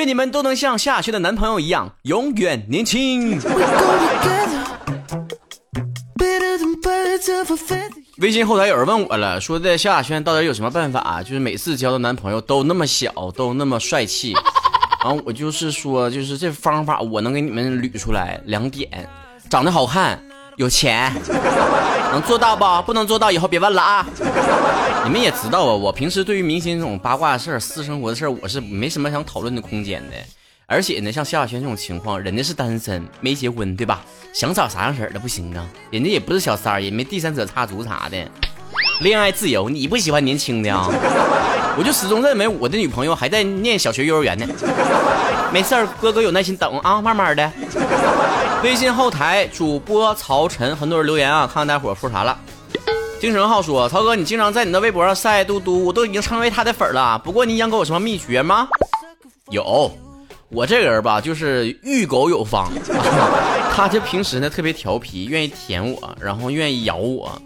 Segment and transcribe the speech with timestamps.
[0.00, 3.38] 愿你们都能像夏轩的男朋友一样，永远年轻。
[8.16, 11.22] 微信后台有人问我了，说在萧亚轩到底有什么办法？
[11.22, 14.32] 就是每次交的男朋友都那么小，都那么帅气。
[15.04, 19.06] 然后我就是说，就是这方法我能给你们捋出来两点：
[19.50, 20.18] 长得好看，
[20.56, 21.12] 有钱，
[22.10, 22.86] 能做到不？
[22.86, 24.06] 不能做到以后别问了啊！
[25.04, 30.16] 你们也知道啊，我平时对于明星这种八卦事儿、私生活的事儿，我是没什么想讨论的空间的。
[30.66, 34.02] 而且呢，像萧亚轩这种情况，人家是单身，没结婚，对吧？
[34.32, 35.66] 想找啥样式的不行啊？
[35.90, 38.16] 人家也不是小三儿，也没第三者插足啥的，
[39.00, 39.68] 恋爱自由。
[39.68, 40.88] 你不喜欢年轻的啊？
[41.78, 44.46] 我就始终认为我的女朋友还在念小学、幼儿园呢。
[45.52, 47.50] 没事儿，哥哥有耐心等啊，慢慢的。
[48.62, 52.38] 微信后台主播曹晨，很多人留言啊，看看大伙说啥了。
[53.18, 57.18] 精神号说：曹哥，你经常在你的微博上晒嘟嘟，我都已经成为他的粉了。
[57.24, 58.68] 不过你养狗有什么秘诀吗？
[59.50, 59.90] 有。
[60.50, 62.70] 我这个人吧，就是育狗有方。
[63.72, 67.40] 他这平时呢特别调皮，愿意舔我，然后愿意咬我。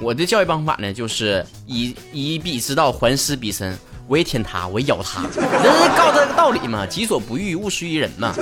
[0.00, 3.76] 我的教育方法呢，就是以以彼之道还施彼身。
[4.06, 5.22] 我也舔他，我也咬他。
[5.34, 6.86] 这是告这个道理嘛？
[6.86, 8.32] 己所不欲，勿施于人嘛。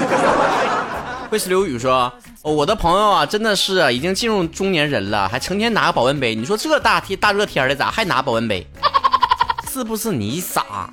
[1.31, 2.11] 会是刘宇说
[2.43, 6.35] ：“我的朋友啊，真的是已经进入中年人了，还成天拿个保温杯。
[6.35, 8.67] 你说这大天大热天的，咋还拿保温杯？
[9.71, 10.91] 是不是你傻？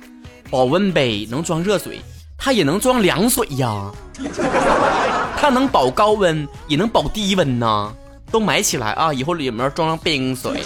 [0.50, 2.00] 保温杯能装热水。”
[2.38, 3.90] 它也能装凉水呀，
[5.38, 7.90] 它能保高温，也能保低温呐。
[8.30, 10.62] 都买起来啊，以后里面装上冰水。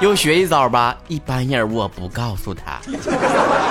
[0.00, 2.78] 又学一招吧，一般人我不告诉他。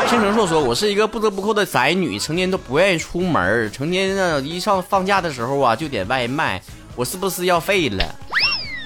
[0.07, 6.61] 青城硕说：“我是一个不折不扣的宅女，成天都不愿意出门，成天呢一上放假的时候啊就点外卖，
[6.95, 8.03] 我是不是要废了？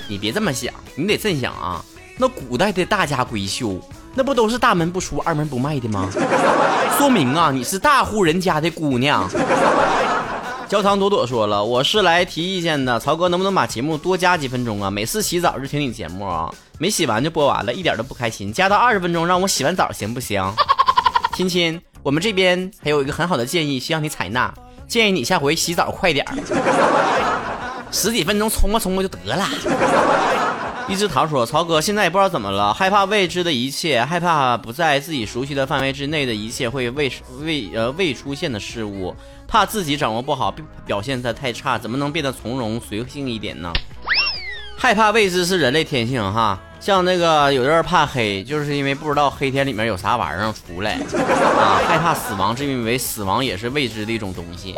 [0.09, 1.83] 你别这么想，你得这么想啊。
[2.17, 3.79] 那古代的大家闺秀。”
[4.15, 6.09] 那不都是大门不出二门不迈的吗？
[6.97, 9.29] 说明啊，你是大户人家的姑娘。
[10.69, 12.99] 焦糖朵朵说了，我是来提意见的。
[12.99, 14.91] 曹哥能不能把节目多加几分钟啊？
[14.91, 16.47] 每次洗澡就听你节目啊，
[16.77, 18.53] 没洗完就播完了，一点都不开心。
[18.53, 20.43] 加到二十分钟，让我洗完澡行不行？
[21.33, 24.53] 亲亲，我们这边还有一个很好的建议，希望你采纳。
[24.87, 26.37] 建议你下回洗澡快点儿，
[27.91, 29.49] 十几分钟冲吧冲吧就得了。
[30.89, 37.11] 一只桃说：“曹哥，现在也不知道怎么了，害怕未知的一切，害怕不在自己熟悉的范围之内的一切会未
[37.41, 39.15] 未呃未出现的事物，
[39.47, 40.51] 怕自己掌握不好，
[40.87, 43.71] 表现的太差，怎么能变得从容随性一点呢？
[44.75, 50.93] 害怕未知是人类天性哈，像那个有的人怕黑，就是因为不知道黑天里面有啥玩意儿出来
[51.59, 54.73] 啊，害怕死亡，是因为死亡也是未知的一种东西。”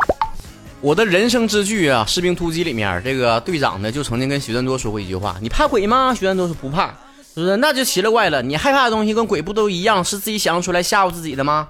[0.82, 6.88] 我的人生之剧啊，《士兵突击》里面这个队长呢，就曾经跟许三多说过一句话：“你怕鬼吗？”许三多说：“不怕。”
[7.32, 11.68] 是不是：“那就奇了怪了，你害怕的东西跟鬼不都一样，是自己想象出来吓唬自己的吗？”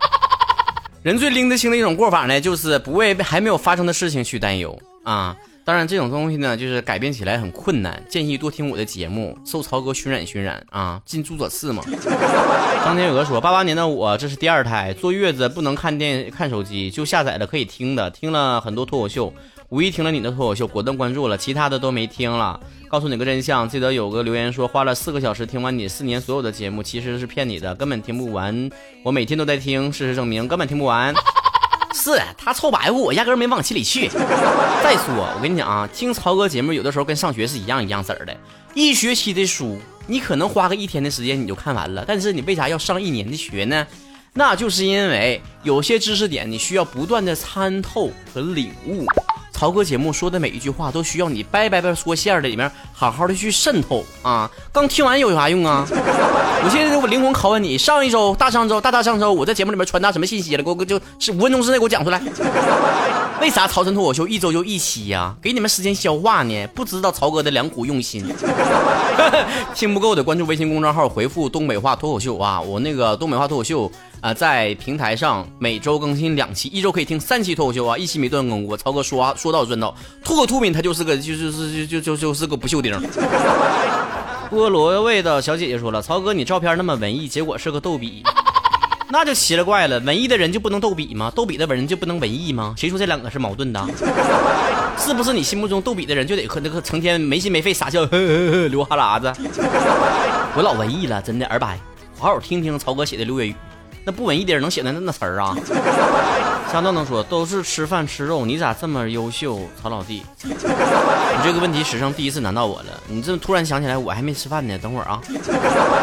[1.04, 5.36] 人最拎得清的一种过法呢，就是不为还没有发生的事情去担忧啊。
[5.64, 8.02] 当然，这种东西呢，就是改变起来很困难。
[8.08, 11.84] 建议多听我的节目，受曹哥熏染熏染啊，近朱者赤嘛。
[12.84, 19.32] 张天鹅说：“八八年的我，这是第二胎，坐月子不能看电看手机，就下载了可以听的，听了很多脱口秀。
[19.68, 22.58] 五一听了你的脱口秀，果断关注了，其他的都没听了。
[22.88, 28.68] 告诉你个真相，记得有个留言说花了四个小时听完你四年所有的节目，其实是骗你的，根本听不完。
[29.04, 31.14] 我每天都在听，事实证明根本听不完。”
[31.94, 34.08] 是他臭白乎，我压根没往心里去。
[34.08, 38.36] 再说，我跟你讲啊，听曹哥节目有的时候跟上学是一样一样子儿的。
[38.74, 43.86] 一学期的书，你可能花个一天的时间你就看完了，但是你为啥要上一年的学呢？
[44.34, 49.04] 那就是因为有些知识点你需要不断的参透和领悟。
[49.62, 54.50] 曹哥节目说的每一句话都需要你掰掰掰说线的里面好好的去渗透啊！
[54.72, 55.86] 刚听完有啥用啊？
[56.64, 60.64] 我现在我灵魂拷问你：上一周、大上周、大大上周，我在节目里面传达什么信息了？
[60.64, 62.20] 给我就是五分钟之内给我讲出来。
[63.40, 65.32] 为啥曹晨脱口秀一周就一期呀？
[65.40, 66.66] 给你们时间消化呢？
[66.74, 68.26] 不知道曹哥的良苦用心。
[69.76, 72.60] 听不够的关注微信公众号，回复东北话脱口秀啊！
[72.60, 73.88] 我那个东北话脱口秀。
[74.22, 78.76] 啊，在平台上每周更新两期，一周可以听三期脱口秀啊，一期没断更过。
[78.76, 79.92] 曹哥说话说到赚到，
[80.22, 82.96] 吐口吐品他就是个就就是就就就是个不锈钉。
[84.48, 88.22] 菠萝味的小姐姐说了，曹哥你照片那么文艺，结果是个逗比，
[89.10, 89.98] 那就奇了怪了。
[89.98, 91.32] 文艺的人就不能逗比吗？
[91.34, 92.76] 逗比的人就不能文艺吗？
[92.78, 93.84] 谁说这两个是矛盾的？
[94.98, 99.32] 是不是你心目中逗比的人就得和那个成天没心没肺傻笑呵呵呵流哈喇子？
[100.54, 101.76] 我老文艺了，真的二百，
[102.16, 103.54] 好好听听曹哥写的流言语。
[104.04, 105.56] 那不文艺的人能写的那那词儿啊？
[106.72, 110.22] 香豆能说都是吃饭吃肉，你咋这么优秀，曹老弟？
[110.42, 110.54] 你
[111.44, 113.00] 这个问题史上第一次难到我了。
[113.06, 114.76] 你这突然想起来，我还没吃饭呢。
[114.78, 115.20] 等会儿啊，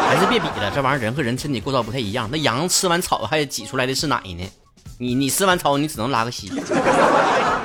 [0.08, 2.28] 还是别比了，这玩意儿人和人身体构造不太一样。
[2.32, 4.48] 那羊吃完草还挤出来的是奶呢。
[4.96, 6.50] 你你撕完草，你只能拉个稀。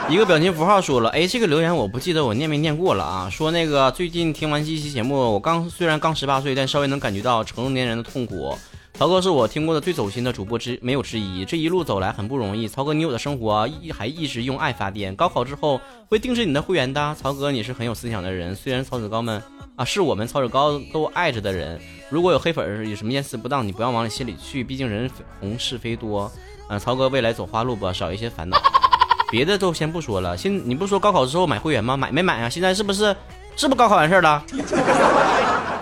[0.09, 3.29] 一个表情符号说了，哎，这个留言我不记得我念没念过了啊。
[3.29, 8.57] 说那个最近听完这期节目，我刚虽然刚十八岁，但稍微能感觉到成年人的痛苦。
[8.97, 12.65] 曹哥是我听过的最走心的主播之没有之一，这一路走来很不容易。
[12.65, 15.13] 曹哥，你有的生活一还一直用爱发电。
[15.17, 17.13] 高考之后会定制你的会员的。
[17.21, 19.43] 曹哥，你是很有思想的人，虽然曹子高们
[19.75, 21.77] 啊是我们曹子高都爱着的人。
[22.09, 25.11] 如果有黑粉有什么言辞不当，你不要往你心里去，毕竟人
[25.41, 26.31] 红是非多。
[26.69, 28.57] 嗯，曹哥未来走花路吧，少一些烦恼。
[29.29, 31.97] 别的都先不说了，现你不说高考之后买会员吗？
[31.97, 32.49] 买没买啊？
[32.49, 33.13] 现在是不是
[33.57, 34.41] 是不高考完事儿了？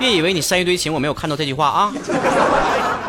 [0.03, 1.93] 别以为你删一堆情我没有看到这句话啊。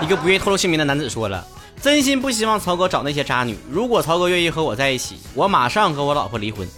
[0.01, 1.45] 一个不愿意透露姓名的男子说了
[1.83, 3.59] ：“真心不希望曹哥找那些渣女。
[3.69, 6.69] 如果曹哥愿意和我在一起，我马上和我老婆离婚。”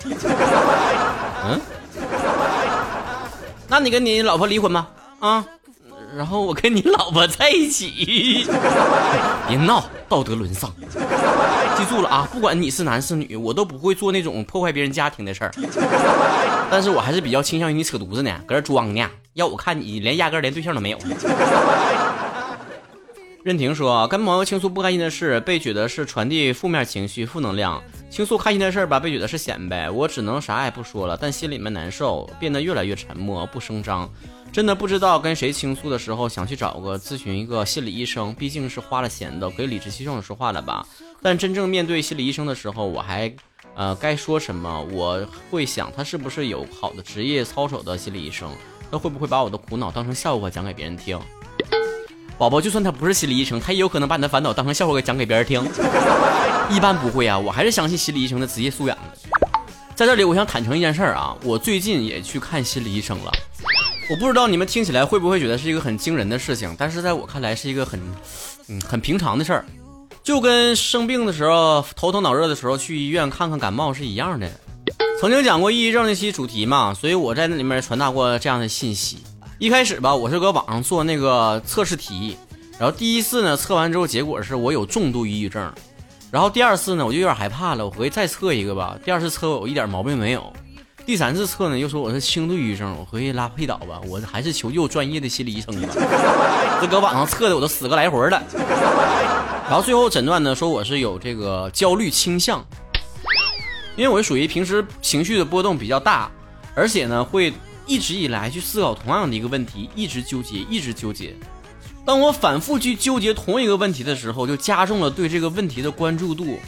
[1.44, 1.60] 嗯？
[3.68, 4.88] 那你跟你老婆离婚吧？
[5.20, 5.44] 啊？
[6.16, 8.46] 然后我跟你老婆在一起？
[9.46, 10.72] 别闹，道德沦丧。
[11.76, 15.52] 记住了啊，不管你是男是女，我都不会做那种破坏别人家庭的事儿。
[16.70, 19.06] 但是我还是比较倾向于你扯犊子呢，搁这装呢。
[19.34, 20.98] 要我看你连压根连对象都没有。
[23.44, 27.80] 任婷说：“跟朋友倾诉不开心的事，被觉得是传递负面情绪、负能量；
[28.10, 29.88] 倾诉开心的事吧，被觉得是显摆。
[29.88, 34.10] 我只能啥也不说了，但心里面难受，变得越来越沉默，不声张。
[34.52, 40.86] 真的不知道跟谁倾诉的时候，想去找个咨询一个心理医生，毕竟是花了钱的，可以理直气壮的说话了吧？
[41.20, 43.30] 但真正面对心理医生的时候，我还，
[43.74, 44.82] 呃，该说什么？
[44.90, 48.50] 我会想，他是不是有好的职业操守的心理医生？
[48.90, 51.20] 他会不会把我的苦恼当成笑话讲给别人听？”
[52.38, 55.62] 宝宝，就算他不是心理医生，他也有可能把你的烦恼当成笑话给讲给别人听。
[56.70, 59.38] 一般不会啊，我还是相信心理医生的职业素养的。
[59.94, 63.32] 在这里，我想坦诚一件事儿啊，我最近也去看心理医生了。
[64.08, 68.00] 我不知道你们听起来会不会觉得是一个很惊人的事情，但是在我看来是一个很，
[68.68, 69.64] 嗯，很平常的事儿，
[70.22, 74.48] 就跟生病的时候头疼脑热的时候去医院看看感冒是一样的。
[75.20, 79.18] 曾经讲过抑郁症那期主题嘛，所以我在那里面传达过这样的信息。
[79.58, 82.36] 一开始吧，我是搁网上做那个测试题，
[82.78, 85.72] 然后第一次呢测完之后，结果是我有重度抑郁症，
[86.30, 88.96] 然后第二次呢我就有点害怕了，我回去再测一个吧。
[89.04, 90.52] 第二次测我一点毛病没有，
[91.06, 95.88] 第三次测呢又说我是轻度抑郁症，我回去拉配倒吧，我还是求救专业的心理医生吧。
[96.80, 98.42] 这搁网上测的我都死个来回了，
[99.68, 102.66] 然后最后诊断呢说我是有这个焦虑倾向，
[103.96, 106.28] 因为我是属于平时情绪的波动比较大，
[106.74, 107.52] 而且呢会。
[107.88, 111.32] 一直以来去思考同样的一个问题，一直纠结，一直纠结。
[112.04, 116.58] 当我反复去纠结同一个问题的时候，就加重了对这个问题的关注度。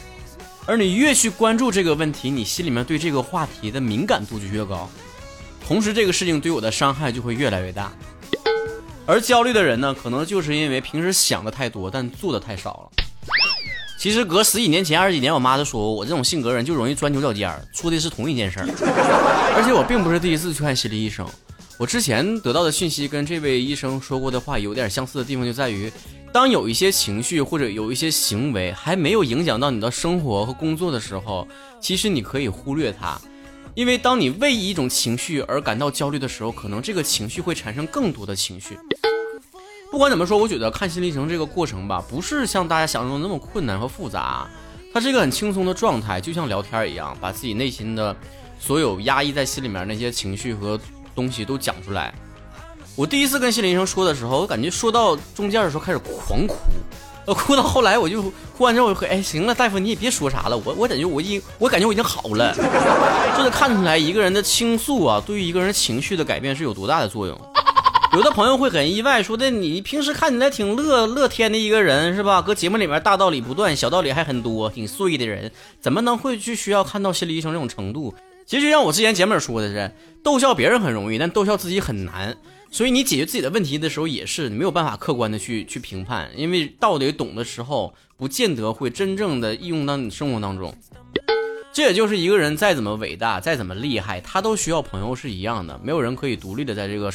[0.69, 4.87] 而你越去关注这个问题，你心里面对这个话题的敏感度就越高。
[5.67, 7.91] 同时，这个事情对我的伤害就会越来越大。
[9.07, 13.03] 而焦虑的人呢，可能就是因为平时想的太多，但做的太少了。
[13.97, 18.67] 其实隔十几年前、二十几年，我妈就说我这种性格人就容易钻牛角尖儿，说的是同一件事儿。
[19.55, 21.27] 而且我并不是第一次去看心理医生，
[21.79, 25.91] 我之前得到的信息跟这位医生说过的话有点相似的地方，就在于，
[26.31, 31.47] 当有一些情绪或者有一些行为还没有影响到你的生活和工作的时候，
[31.79, 33.19] 其实你可以忽略它，
[33.73, 38.77] 因为当你为一种情绪而感到焦虑的时候，可能这个情绪会产生更多的情绪。
[39.89, 44.47] 不管怎么说，我觉得看心理医生这个过程吧，不是像大家想象中那么困难和复杂，
[44.93, 48.15] 它是一个很轻松的状态，就像聊天一样，把自己内心的
[48.59, 50.79] 所有压抑在心里面那些情绪和
[51.15, 52.13] 东西都讲出来。
[52.95, 56.55] 我第一次跟心理医生说的时候，我感觉说到中间的时候开始狂哭，
[57.25, 62.53] 我哭到后来我就哭完之后我就说哎行了，大夫你也别说啥了，我我感觉我已经我感觉我已经好了，
[63.37, 67.39] 就得看出来一个人的倾诉啊，对于一个人情绪的改变是有多大的作用。
[68.11, 72.41] 有的朋友会很意外，说的你平时看起来挺乐乐天的一个人是吧？
[72.41, 78.13] 搁节目里面大道理不断，小道理还很多，挺碎的人，怎么能会去需要看到心理医生这种程度？
[78.47, 79.91] 其实就像我之前节目说的是，
[80.23, 82.35] 逗笑别人很容易，但逗笑自己很难。
[82.71, 90.73] 所以你解决自己的问题的时候，也是没有办法客观的去去评判，因为道理懂的时候，不见得会真正的应用到你生活当中。
[91.73, 97.11] 这也就是一个人再怎么伟大，再怎么厉害，他都需要朋友是一样的，没有人可以独立的在这个。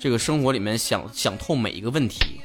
[0.00, 2.40] 这个生活里面想想透每一个问题，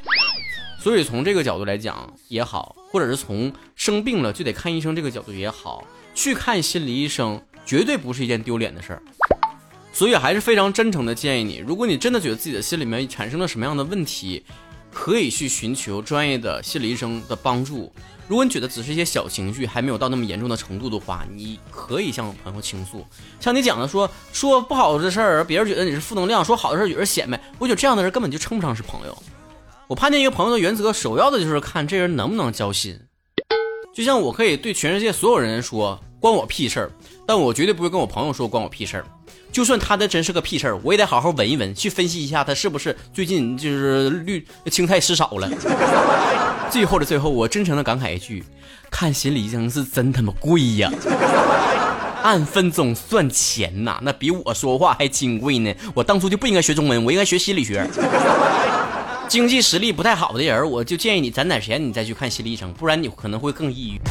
[0.80, 5.84] 所以从这个角度来讲也好，或者是从生病了就得看医生这个角度也好，
[6.14, 9.02] 去看心理医生绝对不是一件丢脸的事儿。
[9.98, 14.44] 所以还是非常真诚的建议你，如果你真的觉得自己的心里面产生了什么样的问题，
[14.94, 17.92] 可以去寻求专业的心理医生的帮助。
[18.28, 23.04] 如果你觉得只是一些小情绪，还没有到那么严重的程度的话，你可以向朋友倾诉。
[23.40, 27.42] 像你讲的说说不好的事儿，别人觉得你是负能量；说好的事儿，有人显摆。
[27.58, 29.18] 我觉得这样的人根本就称不上是朋友。
[29.88, 33.00] 我判定一个朋友的原则，首要的就是看这人能不能交心。
[33.96, 36.92] 就像我可以对全世界所有人说关我屁事儿，
[37.26, 39.06] 但我绝对不会跟我朋友说关我屁事儿。
[39.52, 45.50] 就算他的真是个屁事儿，我也得好好闻一闻，去分析一下他是不是最近就是绿青菜吃少了。
[46.70, 48.44] 最后的最后，我真诚的感慨一句：
[48.92, 50.92] 看心理医生是真他妈贵呀，
[52.22, 55.74] 按分钟算钱呐，那比我说话还金贵呢。
[55.94, 57.90] 我当初就不应该学中文，我应该学心理学。
[59.30, 64.02] 经济实力不太好的人，我就建议你攒点钱，你再去看心理医生，不然你可能会更抑郁。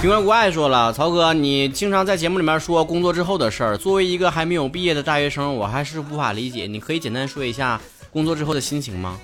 [0.00, 3.76] 平官国爱说了，曹哥，你经常在节目里面说工作之后的事儿。
[3.76, 6.66] 作为一个还没有毕业的大学生，我还是无法理解。
[6.66, 7.78] 你可以简单说一下
[8.10, 9.18] 工作之后的心情吗？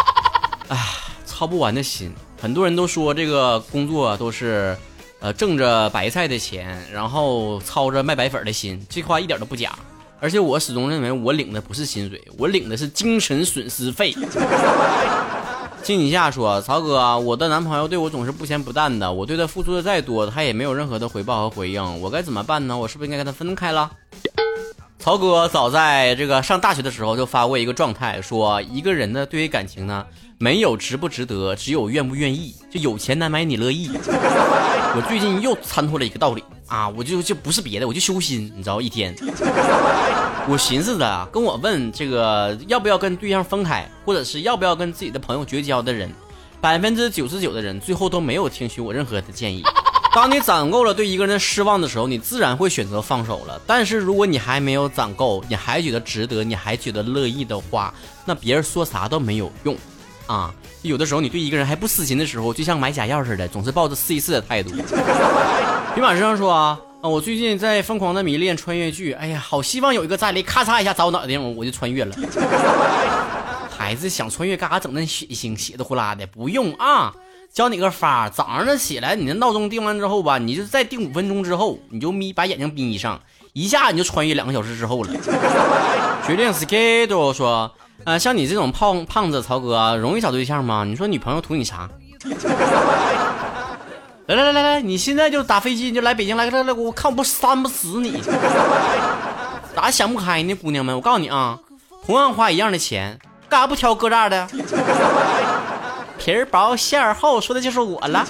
[0.68, 0.78] 哎，
[1.26, 2.10] 操不完的心。
[2.40, 4.74] 很多人都说这个工作都是，
[5.20, 8.82] 呃，挣着白菜的钱，然后操着卖白粉的心。
[8.88, 9.78] 这话一点都不假。
[10.20, 14.14] 而且我始终认为，我领的不是薪水，我领的是精神损失费。
[15.84, 22.76] 静一下说：“曹哥，我的男朋友对我总是不咸不淡的，我对他付出的再多，他也没有任何的回报和回应，我该怎么办呢？
[22.76, 23.90] 我是不是应该跟他分开了？”
[24.98, 30.06] 曹哥早在这个上大学的时候就发过一个状态，说一个人呢，对于感情呢，
[30.38, 32.54] 没有值不值得，只有愿不愿意。
[32.70, 33.90] 就有钱难买你乐意。
[33.92, 39.14] 我最近又参透了一个道理啊，我就就不是别的，我就修心，你知道一天。
[40.48, 46.10] 我寻思着跟我问这个要不要跟对象分开，或者是要不要跟自己的朋友绝交的人，
[46.60, 49.62] 百分之九十九的人最后都没有听取我任何的建议。
[50.14, 53.60] 当你攒够了对一个人失望的时候，你自然会选择放手了。
[53.66, 57.92] 但是如果你还没有攒够，你还觉得值得，你还觉得乐意的话，
[58.24, 59.76] 那别人说啥都没有用
[60.26, 60.54] 啊。
[60.82, 64.70] 有的时候你对一个人还不死心的时候，就像买假药似的，总是抱着试一试的态度。
[65.94, 66.78] 平板上说啊。
[67.00, 72.16] 啊，我最近在疯狂的迷恋穿越剧，哎呀，好希望有一个战雷，咔嚓一下砸我脑袋上，我就穿越了。
[73.76, 74.80] 孩子想穿越干啥？
[74.80, 77.12] 整那血腥、血的呼啦的，不用啊！
[77.52, 83.20] 教你个法，早上起来，你的闹钟定完之后吧，你就再定五分钟之后，你就眯把眼睛眯上，
[83.52, 85.10] 一下你就穿越两个小时之后了。
[86.26, 87.70] 决定 schedule 说，
[88.04, 90.84] 呃，像你这种胖胖子，曹哥容易找对象吗？
[90.86, 91.88] 你说女朋友图你啥？
[94.26, 98.22] 来来来来来，你现在就打飞机，你就来北京来来来，我看我不扇不死你！
[99.76, 100.94] 咋想不开呢，姑娘们？
[100.94, 101.58] 我告诉你啊，
[102.06, 103.18] 同样花一样的钱，
[103.48, 104.48] 干啥不挑个这的？
[106.18, 108.24] 皮儿薄馅儿厚，说的就是我了。